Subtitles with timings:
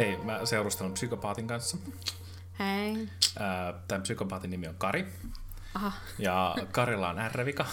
[0.00, 1.76] Hei, mä seurustelun psykopaatin kanssa.
[2.58, 3.08] Hei.
[3.88, 5.06] Tämän psykopaatin nimi on Kari.
[5.74, 5.92] Aha.
[6.18, 7.66] Ja Karilla on R-vika.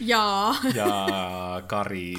[0.00, 0.56] Jaa.
[0.74, 1.06] Ja
[1.66, 2.14] Kari,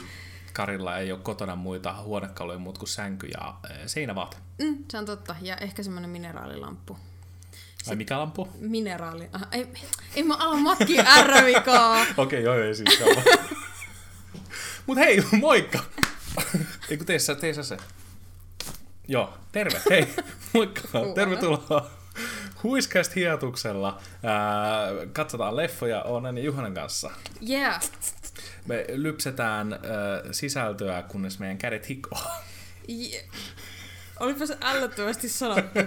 [0.54, 4.38] Karilla ei ole kotona muita huonekaluja muut kuin sänky ja seinävaate.
[4.58, 5.36] Mm, se on totta.
[5.42, 6.98] Ja ehkä semmonen mineraalilamppu.
[7.90, 8.50] Ai mikä lampu?
[8.60, 9.30] Mineraali.
[9.34, 9.68] Aha, ei,
[10.16, 12.02] ei mä ala matkia ärvikaa.
[12.02, 13.00] Okei, okay, joo, ei siis.
[14.88, 15.80] Mut hei, moikka!
[16.90, 17.78] Ei kun tee sä, tee sä se.
[19.08, 20.08] Joo, terve, hei,
[20.54, 20.82] moikka,
[21.16, 21.92] tervetuloa.
[22.64, 24.02] Huiskast hiatuksella.
[24.24, 27.12] Ää, katsotaan leffoja Onnen ja Juhanen kanssa.
[27.50, 27.82] Yeah.
[28.66, 29.80] Me lypsetään ää,
[30.32, 32.22] sisältöä, kunnes meidän kädet hikoo.
[32.90, 33.26] yeah.
[34.20, 35.80] Olipa se ällöttävästi sanottu.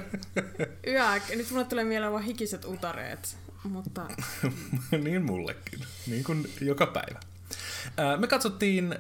[0.86, 1.22] Yäk.
[1.36, 3.36] Nyt mulle tulee mieleen vaan hikiset utareet.
[3.64, 4.08] Mutta
[5.05, 7.20] niin mullekin, niin kuin joka päivä.
[7.96, 8.98] Ää, Me katsottiin ää,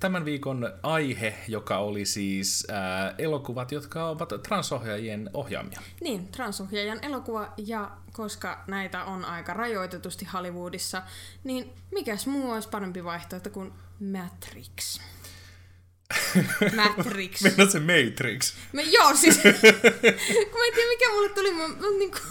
[0.00, 5.80] tämän viikon aihe, joka oli siis ää, elokuvat, jotka ovat transohjaajien ohjaamia.
[6.00, 11.02] niin, transohjaajan elokuva ja koska näitä on aika rajoitetusti Hollywoodissa,
[11.44, 13.72] niin mikäs muu olisi parempi vaihtoehto kuin
[14.12, 15.00] Matrix?
[16.76, 17.42] Matrix.
[17.42, 18.52] Mennään se Matrix.
[18.72, 19.36] Me, joo, siis
[20.50, 22.22] kun mä en tiedä mikä mulle tuli, mä, mä niin kuin,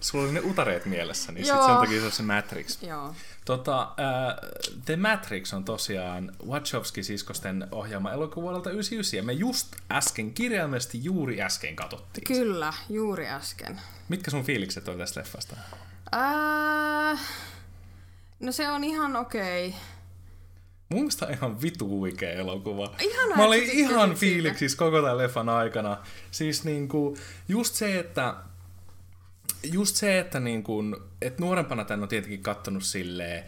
[0.00, 1.66] Sulla oli ne utareet mielessä, niin sit Joo.
[1.66, 2.82] sen takia se on se Matrix.
[2.82, 3.14] joo.
[3.44, 4.38] Tota, ää,
[4.84, 11.42] The Matrix on tosiaan Wachowski-siskosten ohjaama elokuva vuodelta 99, ja me just äsken, kirjaimellisesti juuri
[11.42, 12.24] äsken katsottiin.
[12.24, 13.80] Kyllä, juuri äsken.
[14.08, 15.56] Mitkä sun fiilikset on tästä leffasta?
[16.12, 17.18] Ää,
[18.40, 19.68] no se on ihan okei.
[19.68, 19.80] Okay.
[20.88, 22.94] Mun mielestä ihan vitu huikea elokuva.
[23.00, 25.96] Ihanaa, Mä olin ihan fiiliksissä koko tämän leffan aikana.
[26.30, 27.16] Siis niinku,
[27.48, 28.34] just se, että
[29.72, 30.82] just se, että niinku,
[31.22, 33.44] et nuorempana tän on tietenkin kattonut silleen,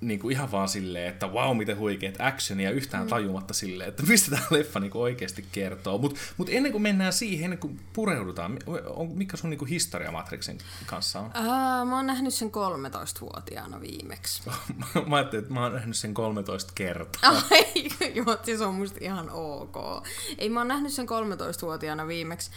[0.00, 3.08] niinku ihan vaan silleen, että wow, miten huikeet actionia yhtään mm.
[3.08, 5.98] tajumatta silleen, että mistä tämä leffa niinku oikeasti kertoo.
[5.98, 10.58] Mutta mut ennen kuin mennään siihen, ennen kuin pureudutaan, on, mikä sun niinku historia Matrixin
[10.86, 11.30] kanssa on?
[11.34, 14.42] Ää, mä oon nähnyt sen 13-vuotiaana viimeksi.
[15.06, 17.30] mä ajattelin, että mä oon nähnyt sen 13 kertaa.
[17.30, 17.64] Ai,
[18.14, 20.06] joo, se on musta ihan ok.
[20.38, 22.50] Ei, mä oon nähnyt sen 13-vuotiaana viimeksi.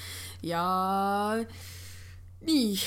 [0.43, 0.65] Ja...
[2.45, 2.79] Niin,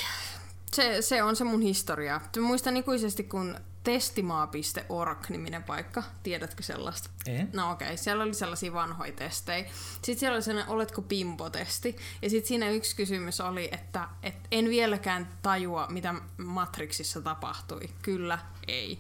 [0.73, 2.21] se, se on se mun historia.
[2.41, 7.11] Muistan ikuisesti, kun testimaa.org-niminen paikka, tiedätkö sellaista?
[7.27, 7.51] En.
[7.53, 7.97] No okei, okay.
[7.97, 9.65] siellä oli sellaisia vanhoja testejä.
[9.93, 11.97] Sitten siellä oli sellainen, oletko pimpo-testi.
[12.23, 17.89] Ja sitten siinä yksi kysymys oli, että et en vieläkään tajua, mitä Matrixissa tapahtui.
[18.03, 18.99] Kyllä, ei.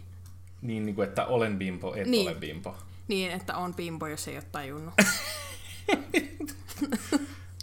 [0.62, 2.28] Niin, niin kuin, että olen bimpo, et Niin.
[2.28, 2.76] ole bimpo.
[3.08, 4.94] Niin, että on pimpo, jos ei ole tajunnut.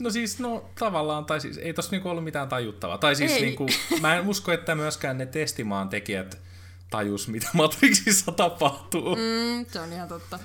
[0.03, 2.97] No siis, no tavallaan, tai siis ei tossa niinku ollut mitään tajuttavaa.
[2.97, 3.41] Tai siis Ei.
[3.41, 3.67] niinku,
[4.01, 6.41] mä en usko, että myöskään ne testimaan tekijät
[6.89, 9.15] tajus, mitä Matrixissa tapahtuu.
[9.15, 9.21] Mm.
[9.21, 10.39] Mm, se on ihan totta.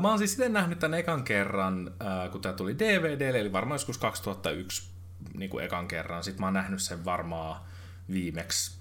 [0.00, 1.94] Mä oon siis sitten nähnyt tämän ekan kerran,
[2.32, 4.82] kun tää tuli DVD, eli varmaan joskus 2001
[5.34, 6.24] niin kuin ekan kerran.
[6.24, 7.60] Sitten mä oon nähnyt sen varmaan
[8.12, 8.72] viimeksi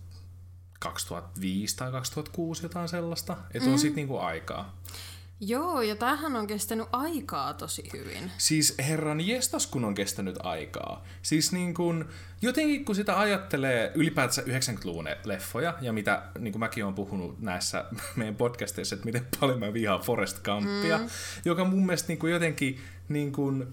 [0.79, 3.37] 2005 tai 2006 jotain sellaista.
[3.53, 4.77] Että on sit niinku aikaa.
[5.43, 8.31] Joo, ja tämähän on kestänyt aikaa tosi hyvin.
[8.37, 11.05] Siis herran jestas, kun on kestänyt aikaa.
[11.21, 12.09] Siis niin kun,
[12.41, 17.85] jotenkin kun sitä ajattelee ylipäätänsä 90-luvun leffoja, ja mitä niin kuin mäkin olen puhunut näissä
[18.15, 21.09] meidän podcasteissa, että miten paljon mä vihaan Forest Gumpia, mm.
[21.45, 23.67] joka mun mielestä niin kuin jotenkin niin kuin,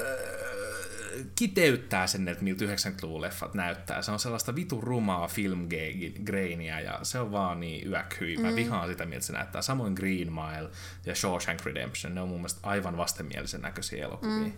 [0.00, 0.06] äh,
[1.36, 4.02] kiteyttää sen, että miltä 90-luvun leffat näyttää.
[4.02, 8.36] Se on sellaista vitu rumaa filmgrainia ja se on vaan niin yäkhyi.
[8.36, 9.62] Mä vihaan sitä, miltä se näyttää.
[9.62, 10.70] Samoin Green Mile
[11.06, 14.38] ja Shawshank Redemption, ne on mun mielestä aivan vastenmielisen näköisiä elokuvia.
[14.38, 14.52] Mm.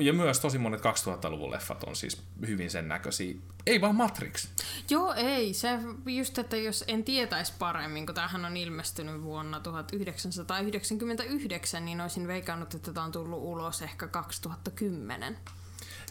[0.00, 3.34] Ja myös tosi monet 2000-luvun leffat on siis hyvin sen näköisiä.
[3.66, 4.48] Ei vaan Matrix.
[4.90, 5.54] Joo, ei.
[5.54, 12.26] Se just, että jos en tietäisi paremmin, kun tämähän on ilmestynyt vuonna 1999, niin olisin
[12.26, 15.38] veikannut, että tämä on tullut ulos ehkä 2010.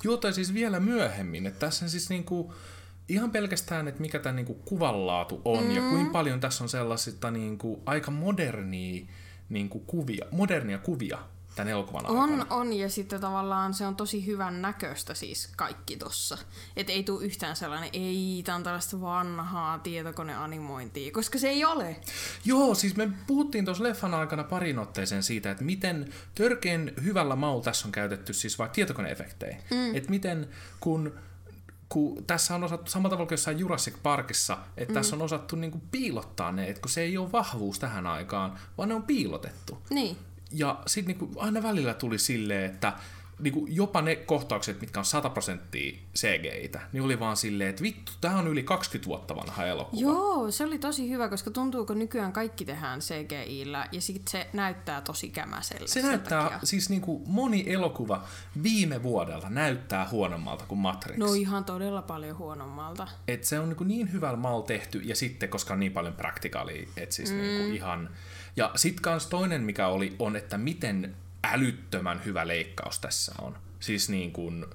[0.03, 1.47] Joo, tai siis vielä myöhemmin.
[1.47, 2.53] Että tässä on siis niinku,
[3.09, 5.72] ihan pelkästään, että mikä tämä niinku kuvanlaatu on mm.
[5.72, 9.06] ja kuinka paljon tässä on sellaisista niinku, aika modernia
[9.50, 11.18] niinku, kuvia, modernia kuvia
[11.59, 12.23] tämän elokuvan aikana.
[12.23, 16.38] On, on, ja sitten tavallaan se on tosi hyvän näköistä siis kaikki tossa.
[16.75, 21.95] Että ei tule yhtään sellainen, ei, tää on tällaista vanhaa tietokoneanimointia, koska se ei ole.
[22.45, 27.63] Joo, siis me puhuttiin tuossa leffan aikana parin otteeseen siitä, että miten törkeän hyvällä maulla
[27.63, 29.57] tässä on käytetty siis vaikka tietokoneefektejä.
[29.71, 29.95] Mm.
[29.95, 31.13] Että miten kun
[31.89, 34.94] kun tässä on osattu samalla tavalla kuin jossain Jurassic Parkissa, että mm.
[34.94, 38.89] tässä on osattu niinku piilottaa ne, että kun se ei ole vahvuus tähän aikaan, vaan
[38.89, 39.77] ne on piilotettu.
[39.89, 40.17] Niin.
[40.51, 42.94] Ja sitten niinku aina välillä tuli silleen, että
[43.39, 47.83] niin kuin jopa ne kohtaukset, mitkä on 100 prosenttia CGI-tä, niin oli vaan silleen, että
[47.83, 50.01] vittu, tämä on yli 20 vuotta vanha elokuva.
[50.01, 54.47] Joo, se oli tosi hyvä, koska tuntuu, kun nykyään kaikki tehdään CGI-llä ja sit se
[54.53, 55.88] näyttää tosi kämäselle.
[55.88, 56.59] Se näyttää, takia.
[56.63, 58.24] siis niin kuin moni elokuva
[58.63, 61.18] viime vuodelta näyttää huonommalta kuin Matrix.
[61.18, 63.07] No ihan todella paljon huonommalta.
[63.27, 66.88] Et se on niin, niin hyvällä maalla tehty, ja sitten, koska on niin paljon praktikaalia,
[66.97, 67.38] että siis mm.
[67.38, 68.09] niin ihan...
[68.56, 73.57] Ja sitten kans toinen, mikä oli, on, että miten älyttömän hyvä leikkaus tässä on.
[73.80, 74.65] Siis niin kuin...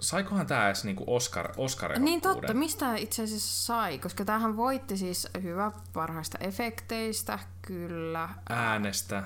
[0.00, 3.98] Saikohan tämä edes niin Oscar, oscar Niin totta, mistä itse asiassa sai?
[3.98, 8.28] Koska tämähän voitti siis hyvä parhaista efekteistä, kyllä.
[8.48, 9.22] Äänestä.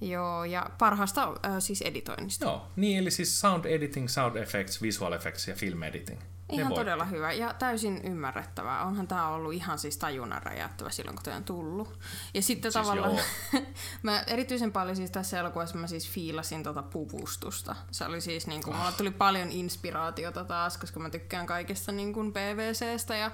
[0.00, 2.44] Joo, ja parhaasta äh, siis editoinnista.
[2.44, 6.20] Joo, niin eli siis sound editing, sound effects, visual effects ja film editing.
[6.52, 6.80] Ihan voitti.
[6.80, 8.84] todella hyvä ja täysin ymmärrettävää.
[8.84, 11.98] Onhan tämä ollut ihan siis tajunnan räjäyttävä silloin, kun tämä on tullut.
[12.34, 13.18] Ja sitten Siis tavallaan,
[14.02, 17.76] mä erityisen paljon siis tässä elokuvassa mä siis fiilasin tota puvustusta.
[17.90, 22.12] Se oli siis niin kuin, mulla tuli paljon inspiraatiota taas, koska mä tykkään kaikesta niin
[22.12, 23.30] kuin PVCstä ja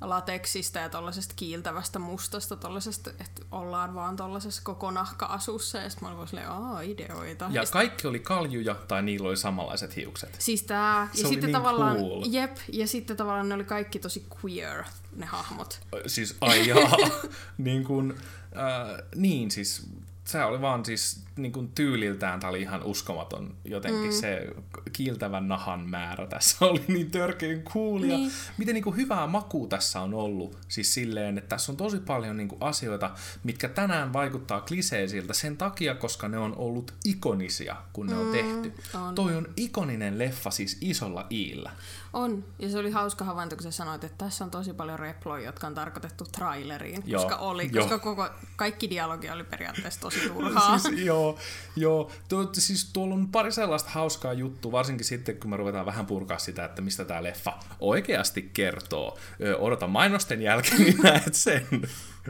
[0.00, 6.14] lateksista ja tollasesta kiiltävästä mustasta, tollasesta, että ollaan vaan tollasessa koko nahka-asussa ja sitten mä
[6.16, 7.48] olin silleen, aa, ideoita.
[7.50, 10.36] Ja sit- kaikki oli kaljuja tai niillä oli samanlaiset hiukset.
[10.38, 12.24] Siis tää, Se ja oli sitten niin tavallaan, cool.
[12.28, 14.84] jep, ja sitten tavallaan ne oli kaikki tosi queer,
[15.16, 15.80] ne hahmot.
[16.06, 16.96] Siis ai jaa.
[17.58, 18.10] niin kuin,
[18.56, 19.86] äh, niin siis
[20.30, 24.12] se oli vaan siis niin kuin tyyliltään tää oli ihan uskomaton jotenkin mm.
[24.12, 24.46] se
[24.92, 28.32] kiiltävän nahan määrä tässä oli niin törkeän cool ja Niin.
[28.58, 32.36] miten niin kuin hyvää makua tässä on ollut siis silleen, että tässä on tosi paljon
[32.36, 33.10] niin kuin asioita,
[33.44, 38.72] mitkä tänään vaikuttaa kliseisiltä sen takia, koska ne on ollut ikonisia, kun ne on tehty.
[38.94, 39.14] on.
[39.14, 41.70] Toi on ikoninen leffa siis isolla iillä.
[42.12, 45.44] On, ja se oli hauska havainto, kun sä sanoit, että tässä on tosi paljon reploja,
[45.44, 47.82] jotka on tarkoitettu traileriin, Joo, koska oli, joo.
[47.84, 50.78] koska koko, kaikki dialogi oli periaatteessa tosi turhaa.
[50.78, 51.38] Siis, joo,
[51.76, 52.10] joo.
[52.28, 56.38] Tuo, siis tuolla on pari sellaista hauskaa juttua, varsinkin sitten, kun me ruvetaan vähän purkaa
[56.38, 59.18] sitä, että mistä tämä leffa oikeasti kertoo.
[59.40, 61.66] Ö, odota mainosten jälkeen, niin näet sen.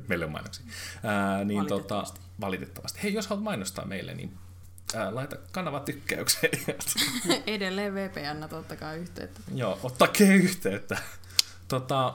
[0.08, 0.66] Meille on mainoksia.
[1.02, 2.20] Ää, niin Valitettavasti.
[2.20, 3.02] Tota, valitettavasti.
[3.02, 4.38] Hei, jos haluat mainostaa meille, niin
[4.94, 6.52] ää, laita kanava tykkäykseen.
[7.46, 9.40] Edelleen VPN totta kai yhteyttä.
[9.54, 10.98] Joo, ottakee yhteyttä.
[11.68, 12.14] Tota,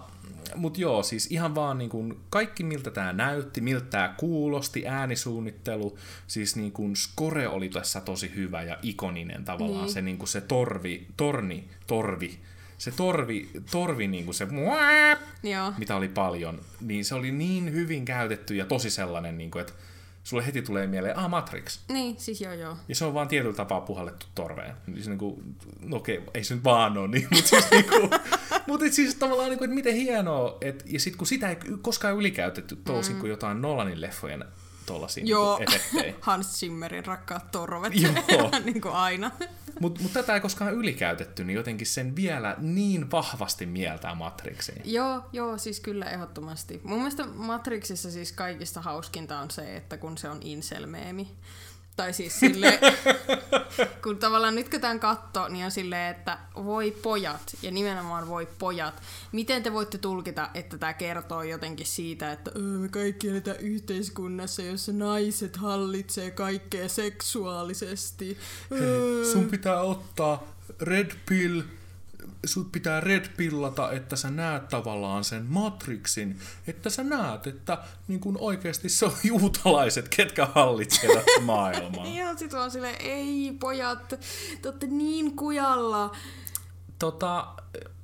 [0.55, 5.97] mut joo, siis ihan vaan niin kun kaikki miltä tämä näytti, miltä tämä kuulosti, äänisuunnittelu,
[6.27, 9.93] siis niin kun score oli tässä tosi hyvä ja ikoninen tavallaan, Niin.
[9.93, 12.39] se, niin kun se torvi, torni, torvi,
[12.77, 14.47] se torvi, torvi niin kuin se,
[15.43, 15.73] Joo.
[15.77, 19.73] mitä oli paljon, niin se oli niin hyvin käytetty ja tosi sellainen, niin kuin, että
[20.25, 21.79] sulle heti tulee mieleen, ah Matrix.
[21.89, 22.77] Niin, siis joo joo.
[22.87, 24.75] Ja se on vaan tietyllä tapaa puhallettu torveen.
[24.87, 25.43] Niin se niinku,
[25.79, 28.09] no okei, ei se nyt vaan ole niin, mutta siis, niinku,
[28.67, 32.15] mut et siis tavallaan, niinku, että miten hienoa, et, ja sitten kun sitä ei koskaan
[32.15, 33.19] ylikäytetty toisin mm.
[33.19, 34.45] kuin jotain Nolanin leffojen
[34.85, 35.57] tollasia Joo.
[35.57, 36.13] niinku, efektejä.
[36.21, 37.93] Hans Zimmerin rakkaat torvet.
[37.95, 38.51] Joo.
[38.65, 39.31] niin kuin aina.
[39.79, 44.81] Mutta mut tätä ei koskaan ylikäytetty, niin jotenkin sen vielä niin vahvasti mieltää Matrixiin.
[44.85, 46.81] Joo, joo, siis kyllä ehdottomasti.
[46.83, 51.35] Mun mielestä Matrixissa siis kaikista hauskinta on se, että kun se on inselmeemi.
[51.95, 52.79] Tai siis sille,
[54.03, 58.47] kun tavallaan nyt kun tämän katto, niin on silleen, että voi pojat, ja nimenomaan voi
[58.59, 59.01] pojat,
[59.31, 64.61] miten te voitte tulkita, että tämä kertoo jotenkin siitä, että "Öö, me kaikki eletään yhteiskunnassa,
[64.61, 68.37] jossa naiset hallitsee kaikkea seksuaalisesti.
[68.71, 70.43] Öö." Sun pitää ottaa
[70.81, 71.61] red pill,
[72.45, 77.77] sut pitää red pillata, että sä näet tavallaan sen Matrixin, että sä näet, että
[78.07, 82.07] niin kun oikeasti se on juutalaiset, ketkä hallitsevat maailmaa.
[82.07, 84.09] Ja sit vaan silleen, ei pojat,
[84.61, 86.15] te ootte niin kujalla.
[86.99, 87.47] Tota,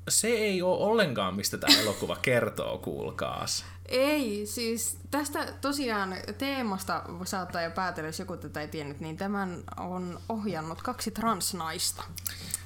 [0.10, 3.66] se ei ole ollenkaan, mistä tämä elokuva kertoo, kuulkaas.
[3.86, 9.64] Ei, siis tästä tosiaan teemasta saattaa jo päätellä, jos joku tätä ei tiennyt, niin tämän
[9.78, 12.04] on ohjannut kaksi transnaista.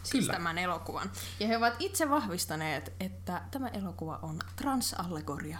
[0.05, 0.33] Siis Kyllä.
[0.33, 1.11] tämän elokuvan.
[1.39, 5.57] Ja he ovat itse vahvistaneet, että tämä elokuva on transallegoria.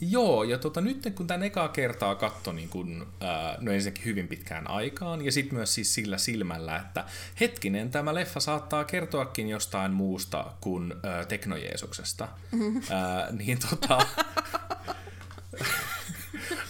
[0.00, 4.28] Joo, ja tota, nyt kun tämän ekaa kertaa katso niin kun, ää, no ensinnäkin hyvin
[4.28, 7.04] pitkään aikaan, ja sitten myös siis sillä silmällä, että
[7.40, 12.28] hetkinen, tämä leffa saattaa kertoakin jostain muusta kuin ää, teknojeesuksesta.
[12.90, 14.06] Ää, niin tota...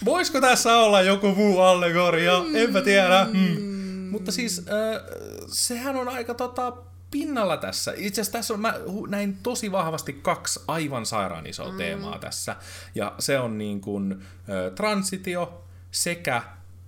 [0.05, 2.33] Voisiko tässä olla joku muu allegoria?
[2.53, 3.25] Enpä tiedä.
[3.25, 3.79] Hmm.
[4.11, 4.65] Mutta siis äh,
[5.47, 6.73] sehän on aika tota,
[7.11, 7.93] pinnalla tässä.
[7.97, 8.73] Itse asiassa tässä on, mä
[9.07, 11.77] näin tosi vahvasti kaksi aivan sairaan isoa mm.
[11.77, 12.55] teemaa tässä.
[12.95, 16.41] Ja se on niin kuin äh, transitio sekä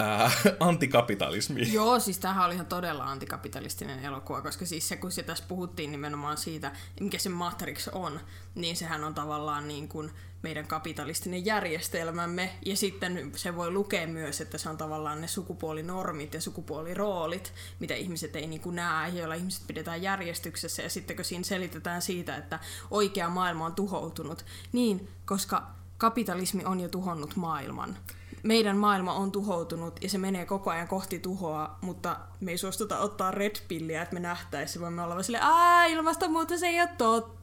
[0.60, 1.74] antikapitalismi.
[1.74, 5.92] Joo, siis tämähän oli ihan todella antikapitalistinen elokuva, koska siis se, kun se tässä puhuttiin
[5.92, 8.20] nimenomaan siitä, mikä se Matrix on,
[8.56, 10.12] niin sehän on tavallaan niin kuin
[10.42, 12.52] meidän kapitalistinen järjestelmämme.
[12.66, 17.96] Ja sitten se voi lukea myös, että se on tavallaan ne sukupuolinormit ja sukupuoliroolit, mitä
[17.96, 20.82] ihmiset ei niin kuin näe, joilla ihmiset pidetään järjestyksessä.
[20.82, 22.60] Ja sitten kun siinä selitetään siitä, että
[22.92, 27.98] oikea maailma on tuhoutunut, niin koska kapitalismi on jo tuhonnut maailman.
[28.44, 33.00] Meidän maailma on tuhoutunut ja se menee koko ajan kohti tuhoa, mutta me ei suostuta
[33.00, 34.82] ottaa red pilliä, että me nähtäisiin.
[34.82, 37.41] Voimme olla vaan silleen, aah, ilmastonmuutos ei ole totta.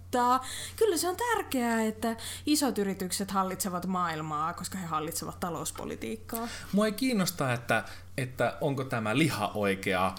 [0.77, 6.49] Kyllä se on tärkeää, että isot yritykset hallitsevat maailmaa, koska he hallitsevat talouspolitiikkaa.
[6.73, 7.85] Mua ei kiinnosta, että,
[8.17, 10.15] että onko tämä liha oikea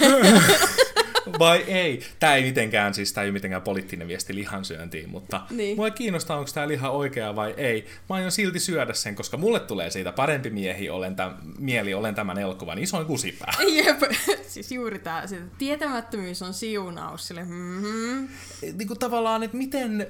[1.38, 2.02] vai ei.
[2.18, 5.76] Tämä ei mitenkään, siis tämä ei mitenkään poliittinen viesti lihansyöntiin, mutta niin.
[5.76, 7.86] mua ei kiinnosta, onko tämä liha oikea vai ei.
[8.08, 12.14] Mä aion silti syödä sen, koska mulle tulee siitä parempi miehi, olen täm, mieli, olen
[12.14, 13.54] tämän elokuvan isoin kusipää.
[13.84, 14.02] Jep,
[14.46, 15.22] siis juuri tämä,
[15.58, 17.44] tietämättömyys on siunaus sille.
[17.44, 18.28] Mm-hmm.
[18.62, 20.06] Niin kuin tavallaan, että miten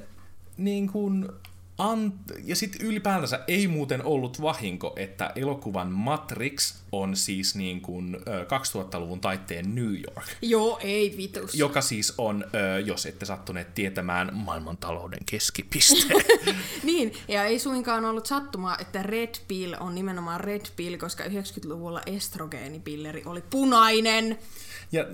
[0.57, 1.29] niin kuin,
[1.79, 8.17] Ant- ja sitten ylipäätänsä ei muuten ollut vahinko, että elokuvan Matrix on siis niin kuin
[8.17, 10.27] 2000-luvun taitteen New York.
[10.43, 11.55] Joo, ei vitus.
[11.55, 12.45] Joka siis on,
[12.85, 16.15] jos ette sattuneet tietämään, maailmantalouden keskipiste.
[16.83, 22.01] niin, ja ei suinkaan ollut sattumaa, että Red Pill on nimenomaan Red Pill, koska 90-luvulla
[22.07, 24.39] estrogeenipilleri oli punainen.
[24.93, 25.05] Ja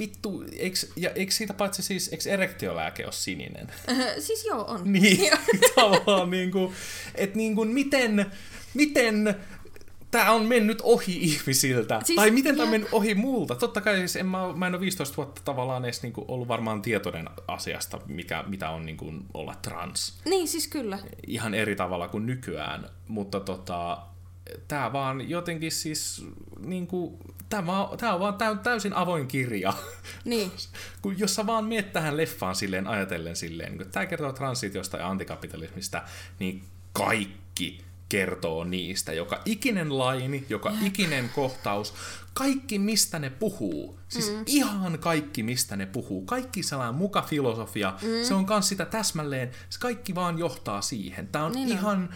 [0.00, 3.72] vittu, eikö, ja eikö siitä paitsi siis, eikö erektiolääke ole sininen?
[3.88, 4.92] Äh, siis joo, on.
[4.92, 5.32] Niin,
[5.90, 6.72] tavallaan niin kuin,
[7.14, 8.26] että niin kuin miten,
[8.74, 9.36] miten
[10.10, 12.00] tämä on mennyt ohi ihmisiltä.
[12.04, 13.54] Siis, tai miten tämä on mennyt ohi multa.
[13.54, 16.82] Totta kai siis en mä, mä en ole 15 vuotta tavallaan edes niinku ollut varmaan
[16.82, 20.20] tietoinen asiasta, mikä, mitä on niinku olla trans.
[20.24, 20.98] Niin, siis kyllä.
[21.26, 22.88] Ihan eri tavalla kuin nykyään.
[23.08, 23.98] Mutta tota,
[24.68, 26.26] tämä vaan jotenkin siis
[26.58, 29.72] niinku, tämä, tämä on vaan täysin avoin kirja.
[30.24, 30.52] Niin.
[31.02, 35.08] Kun jos sä vaan miet tähän leffaan silleen ajatellen silleen, niin tämä kertoo transitiosta ja
[35.08, 36.02] antikapitalismista,
[36.38, 39.12] niin kaikki kertoo niistä.
[39.12, 40.82] Joka ikinen laini, joka Jep.
[40.82, 41.94] ikinen kohtaus,
[42.34, 43.98] kaikki mistä ne puhuu.
[44.08, 44.42] Siis mm.
[44.46, 46.22] ihan kaikki mistä ne puhuu.
[46.22, 47.94] Kaikki sellainen muka filosofia.
[48.02, 48.24] Mm.
[48.24, 49.50] Se on kans sitä täsmälleen.
[49.70, 51.28] Se kaikki vaan johtaa siihen.
[51.28, 51.96] Tämä on niin ihan...
[51.96, 52.08] On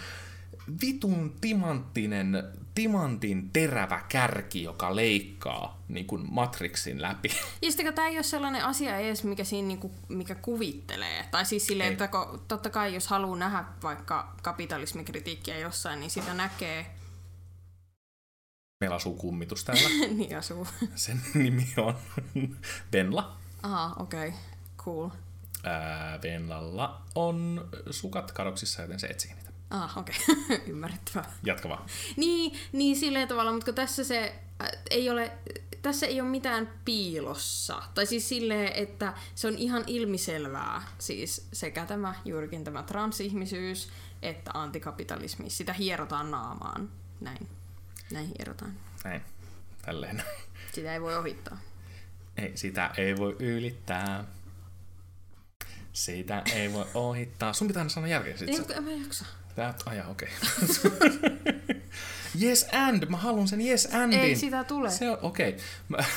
[0.80, 2.44] vitun timanttinen,
[2.74, 7.28] timantin terävä kärki, joka leikkaa niin kuin Matrixin läpi.
[7.62, 11.24] Ja sitten tämä ei ole sellainen asia edes, mikä, siinä, niin kuin, mikä kuvittelee.
[11.30, 16.34] Tai siis silleen, että kun, totta kai jos haluaa nähdä vaikka kapitalismikritiikkiä jossain, niin sitä
[16.34, 16.86] näkee
[18.80, 19.88] Meillä asuu kummitus täällä.
[20.08, 20.66] niin asuu.
[20.94, 21.94] Sen nimi on
[22.92, 23.36] Venla.
[23.62, 24.28] Aha, okei.
[24.28, 24.40] Okay.
[24.78, 25.08] Cool.
[25.64, 29.47] Ää, Venlalla on sukat kadoksissa, joten se etsii niitä.
[29.70, 30.14] Ah, okei.
[30.28, 30.60] Okay.
[30.70, 31.32] Ymmärrettävää.
[31.42, 31.86] Jatka vaan.
[32.16, 35.32] Niin, niin silleen tavalla, mutta tässä se äh, ei ole,
[35.82, 37.82] tässä ei ole mitään piilossa.
[37.94, 43.88] Tai siis silleen, että se on ihan ilmiselvää, siis sekä tämä juurikin tämä transihmisyys,
[44.22, 45.50] että antikapitalismi.
[45.50, 46.90] Sitä hierotaan naamaan.
[47.20, 47.48] Näin.
[48.12, 48.72] Näin hierotaan.
[49.04, 49.22] Näin.
[49.82, 50.22] Tälleen.
[50.72, 51.58] Sitä ei voi ohittaa.
[52.36, 54.24] Ei, sitä ei voi ylittää.
[55.92, 57.52] Sitä ei voi ohittaa.
[57.52, 58.70] Sun pitää sanoa jälkeen sit.
[58.70, 59.24] Ei, mä jaksa.
[59.58, 60.28] Tää, aja, okei.
[60.64, 61.00] Okay.
[62.42, 64.20] yes and, mä haluan sen yes andin.
[64.20, 64.90] Ei sitä tule.
[64.90, 65.56] Se on, okei.
[65.90, 66.04] Okay.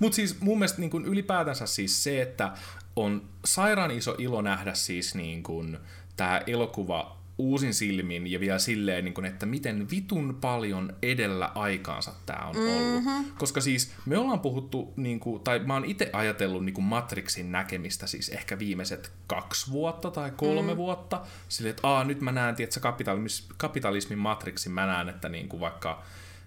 [0.00, 2.52] Mutta siis mun mielestä niin kun ylipäätänsä siis se, että
[2.96, 5.78] on sairaan iso ilo nähdä siis niin kun,
[6.16, 12.12] tämä elokuva uusin silmin ja vielä silleen, niin kun, että miten vitun paljon edellä aikaansa
[12.26, 13.04] tämä on ollut.
[13.04, 13.32] Mm-hmm.
[13.38, 17.52] Koska siis me ollaan puhuttu, niin kuin, tai mä oon itse ajatellut niin kuin Matrixin
[17.52, 20.76] näkemistä siis ehkä viimeiset kaksi vuotta tai kolme mm.
[20.76, 21.20] vuotta.
[21.48, 25.60] Silleen, että Aa, nyt mä näen, että kapitalismin, kapitalismin Matrixin, mä näen, että niin kuin
[25.60, 26.02] vaikka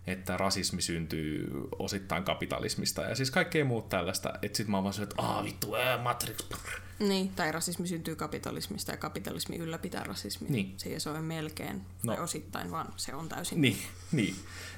[0.08, 1.48] että rasismi syntyy
[1.80, 4.34] osittain kapitalismista ja siis kaikkea muuta tällaista.
[4.42, 6.50] Että sit mä oon vaan että aah vittu, ää, Matrix.
[6.50, 6.86] Brr.
[7.00, 10.52] Niin, tai rasismi syntyy kapitalismista ja kapitalismi ylläpitää rasismia.
[10.52, 10.74] Niin.
[10.78, 12.14] Se ei ole melkein no.
[12.14, 13.62] tai osittain, vaan se on täysin.
[13.62, 13.78] Niin,
[14.12, 14.36] niin.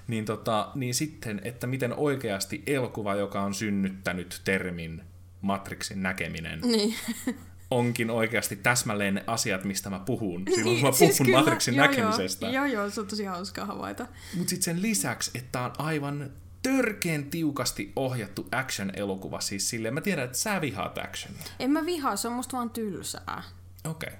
[0.08, 5.04] Niin, tota, niin sitten, että miten oikeasti elokuva, joka on synnyttänyt termin
[5.42, 6.96] Matrixin näkeminen, niin.
[7.72, 10.44] onkin oikeasti täsmälleen ne asiat, mistä mä puhun.
[10.50, 12.50] Silloin niin, mä puhun siis kyllä, Matrixin joo, näkemisestä.
[12.50, 14.08] Joo, joo, se on tosi hauskaa havaita.
[14.38, 16.32] Mutta sitten sen lisäksi, että on aivan
[16.64, 19.40] törkeen tiukasti ohjattu action-elokuva.
[19.42, 21.44] Siis silleen, mä tiedän, että sä vihaat actionia.
[21.60, 23.44] En mä vihaa, se on musta vaan tylsää.
[23.86, 24.10] Okei.
[24.10, 24.20] Okay.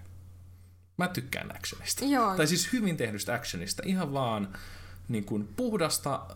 [0.98, 2.06] Mä tykkään actionista.
[2.06, 2.36] Joo.
[2.36, 3.84] Tai siis hyvin tehdystä actionista.
[3.86, 4.54] Ihan vaan
[5.08, 6.28] niin kuin puhdasta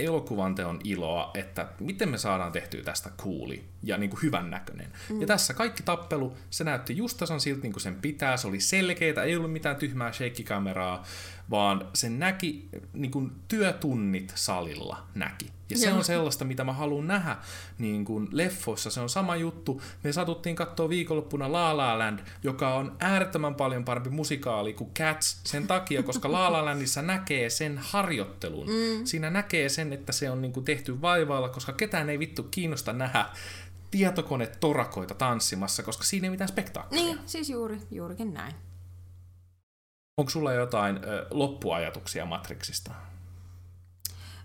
[0.00, 4.92] elokuvan teon iloa, että miten me saadaan tehtyä tästä cooli ja niin kuin hyvän näköinen.
[5.10, 5.20] Mm.
[5.20, 8.60] Ja tässä kaikki tappelu, se näytti just tasan siltä niin kuin sen pitää, se oli
[8.60, 11.04] selkeää, ei ollut mitään tyhmää shake-kameraa,
[11.50, 15.56] vaan se näki, niin kuin työtunnit salilla näki.
[15.70, 15.98] Ja se Joo.
[15.98, 17.36] on sellaista, mitä mä haluan nähdä
[17.78, 18.90] niin kuin leffoissa.
[18.90, 19.82] Se on sama juttu.
[20.04, 25.40] Me satuttiin katsoa viikonloppuna La La Land, joka on äärettömän paljon parempi musikaali kuin Cats
[25.44, 28.66] sen takia, koska La La Landissa näkee sen harjoittelun.
[28.66, 29.04] Mm.
[29.04, 32.92] Siinä näkee sen, että se on niin kuin tehty vaivaalla, koska ketään ei vittu kiinnosta
[32.92, 33.26] nähdä
[33.90, 37.04] tietokone torakoita tanssimassa, koska siinä ei mitään spektaakkelia.
[37.04, 38.54] Niin, siis juuri, juurikin näin.
[40.16, 42.90] Onko sulla jotain ö, loppuajatuksia Matrixista?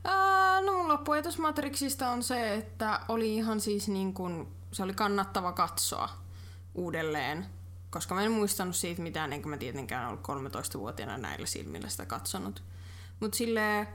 [0.04, 4.94] Ää, no mun loppuajatus Matrixista on se, että oli ihan siis niin kuin, se oli
[4.94, 6.10] kannattava katsoa
[6.76, 7.46] uudelleen,
[7.90, 12.64] koska mä en muistanut siitä mitään, enkä mä tietenkään ollut 13-vuotiaana näillä silmillä sitä katsonut.
[13.20, 13.88] Mutta silleen,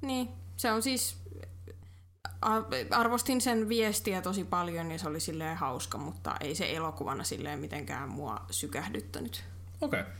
[0.00, 1.16] niin, se on siis,
[2.90, 7.58] arvostin sen viestiä tosi paljon ja se oli silleen hauska, mutta ei se elokuvana silleen
[7.58, 9.44] mitenkään mua sykähdyttänyt.
[9.80, 10.00] Okei.
[10.00, 10.12] Okay.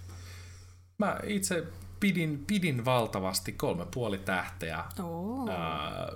[1.01, 1.67] Mä itse
[2.01, 5.49] pidin, pidin valtavasti kolme puoli tähteä oh.
[5.51, 6.09] ää,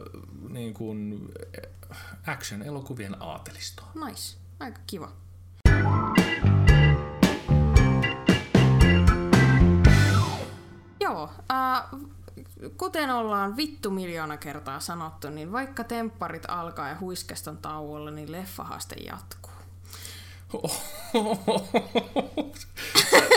[0.49, 1.29] niin kuin
[2.27, 3.87] action-elokuvien aatelistoa.
[4.07, 4.37] Nice.
[4.61, 5.13] Aika kiva.
[11.01, 12.01] Joo, äh,
[12.77, 18.95] kuten ollaan vittu miljoona kertaa sanottu, niin vaikka tempparit alkaa ja huiskeston tauolla, niin leffahaste
[18.95, 19.54] jatkuu.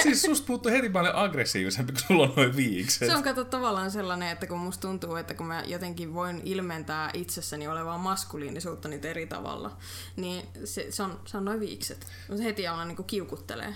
[0.04, 3.08] Siis susta puuttuu heti paljon aggressiivisempi, kun sulla on noin viikset.
[3.08, 7.10] Se on kato tavallaan sellainen, että kun musta tuntuu, että kun mä jotenkin voin ilmentää
[7.14, 9.78] itsessäni olevaa maskuliinisuutta niitä eri tavalla,
[10.16, 12.08] niin se, se, on, se on noin viikset.
[12.38, 13.76] Se heti alan niin kiukuttelee.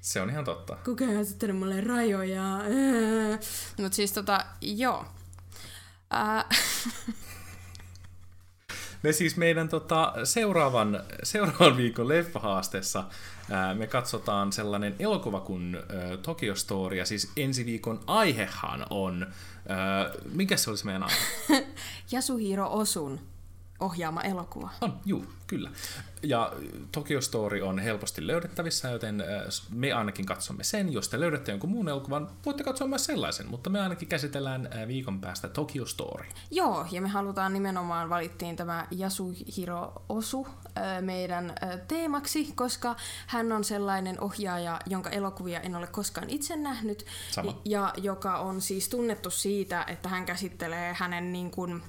[0.00, 0.76] Se on ihan totta.
[0.84, 2.58] Kuka on sitten mulle rajoja?
[3.82, 5.04] Mutta siis tota, joo.
[6.14, 6.44] Äh.
[9.02, 13.04] Me siis meidän tota, seuraavan, seuraavan viikon leffahaasteessa
[13.50, 19.26] ää, me katsotaan sellainen elokuva kuin ää, Tokyo Story, ja siis ensi viikon aihehan on,
[19.68, 21.66] ää, mikä se olisi meidän aihe?
[22.14, 23.20] Yasuhiro Osun
[23.80, 24.70] ohjaama elokuva.
[24.80, 25.70] On, juu, kyllä.
[26.22, 26.52] Ja
[26.92, 29.24] Tokyo Story on helposti löydettävissä, joten
[29.70, 30.92] me ainakin katsomme sen.
[30.92, 35.20] Jos te löydätte jonkun muun elokuvan, voitte katsoa myös sellaisen, mutta me ainakin käsitellään viikon
[35.20, 36.24] päästä Tokyo Story.
[36.50, 40.48] Joo, ja me halutaan nimenomaan, valittiin tämä Yasuhiro Osu
[41.00, 41.54] meidän
[41.88, 47.60] teemaksi, koska hän on sellainen ohjaaja, jonka elokuvia en ole koskaan itse nähnyt, Sama.
[47.64, 51.82] ja joka on siis tunnettu siitä, että hän käsittelee hänen niin kuin,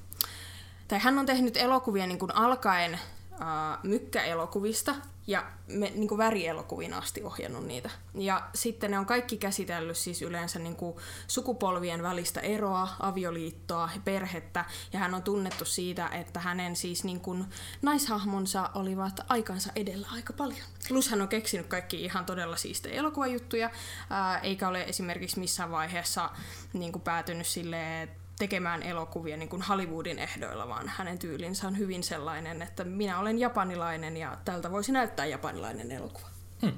[0.90, 4.96] tai hän on tehnyt elokuvia niin kuin alkaen äh, mykkäelokuvista
[5.28, 7.90] ja me, niin kuin värielokuvin asti ohjannut niitä.
[8.14, 10.96] Ja sitten ne on kaikki käsitellyt siis yleensä niin kuin
[11.28, 14.66] sukupolvien välistä eroa, avioliittoa, perhettä.
[14.94, 17.46] Ja hän on tunnettu siitä, että hänen siis niin kuin
[17.82, 20.68] naishahmonsa olivat aikansa edellä aika paljon.
[20.88, 23.70] Plus hän on keksinyt kaikki ihan todella siistejä elokuvajuttuja,
[24.10, 26.30] ää, eikä ole esimerkiksi missään vaiheessa
[26.74, 32.04] niin kuin päätynyt silleen, tekemään elokuvia niin kuin Hollywoodin ehdoilla, vaan hänen tyylinsä on hyvin
[32.04, 36.28] sellainen, että minä olen japanilainen ja tältä voisi näyttää japanilainen elokuva.
[36.62, 36.74] Hmm.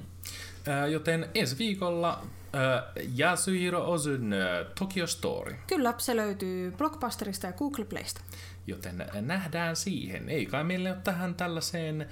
[0.90, 2.22] Joten ensi viikolla
[2.54, 4.40] äh, Yasuhiro Ozun äh,
[4.78, 5.56] Tokyo Story.
[5.66, 8.20] Kyllä, se löytyy Blockbusterista ja Google Playsta.
[8.66, 10.28] Joten nähdään siihen.
[10.28, 12.08] Ei kai meille ole tähän tällaiseen äh,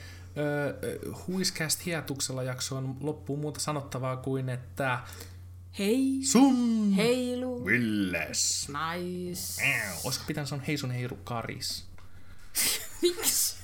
[1.27, 4.99] huiscast hietuksella jaksoon loppuun muuta sanottavaa kuin, että
[5.79, 6.21] Hei.
[6.23, 6.93] Sun.
[6.97, 7.65] Heilu.
[7.65, 8.69] Villes.
[8.69, 9.63] Nice.
[10.05, 11.85] Olisiko pitänyt sanoa hei sun heiru karis?
[13.03, 13.57] Miksi?